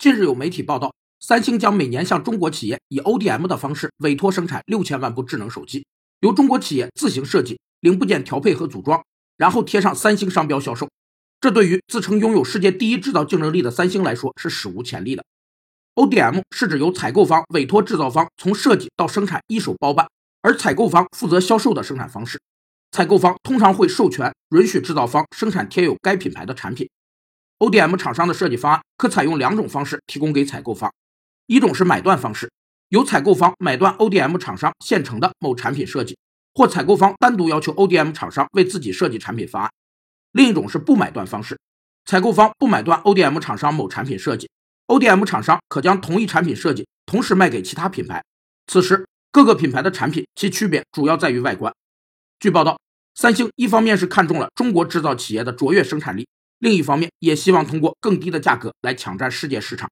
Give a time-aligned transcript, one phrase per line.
[0.00, 5.84] 近日有媒体报道，三星将每年向中国企业以 ODM 的方式委托生产六千万部智能手机，
[6.20, 9.04] 由中国企业自行设计、零部件调配和组装，
[9.36, 10.88] 然后贴上三星商标销售。
[11.38, 15.22] 这对于自称拥有世界第一制造竞争力的三星来说是史无前例的。
[15.96, 20.08] ODM 是指由采购方委托制造方从设计到生产一手包办，
[20.40, 22.40] 而采购方负责销售的生产方式。
[22.90, 26.88] 采购方通常会授权允许制造方生产贴有该品牌的产品。
[27.60, 30.90] ODM 厂商的设计方案可采用两种方式提供给采购方：
[31.46, 32.50] 一种是买断方式，
[32.88, 36.16] 由采购方买断 ODM 厂商现成的某产品设计，
[36.54, 39.70] 或采购方单独要求 ODM 厂商为自己设计产品方案；
[40.32, 41.58] 另一种是不买断方式，
[42.06, 44.48] 采购方不买断 ODM 厂商某产品设计
[44.86, 48.24] ，ODM 厂商可将同一产品设计同时卖给其他品牌。
[48.68, 51.74] 此时，各个品牌的产品其区别主要在于外观。
[52.38, 52.80] 据报道，
[53.14, 56.26] 三星一方面是看中了中国制造企业的卓越生产力。
[56.60, 59.90] 另一方面，也希望通过更低的价格来抢占世界市场。